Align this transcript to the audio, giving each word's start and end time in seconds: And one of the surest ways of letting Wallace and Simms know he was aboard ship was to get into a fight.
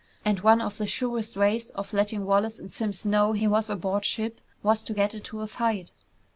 And 0.25 0.39
one 0.39 0.61
of 0.61 0.77
the 0.79 0.87
surest 0.87 1.37
ways 1.37 1.69
of 1.75 1.93
letting 1.93 2.25
Wallace 2.25 2.57
and 2.57 2.73
Simms 2.73 3.05
know 3.05 3.33
he 3.33 3.47
was 3.47 3.69
aboard 3.69 4.03
ship 4.03 4.41
was 4.63 4.83
to 4.85 4.95
get 4.95 5.13
into 5.13 5.41
a 5.41 5.45
fight. 5.45 5.91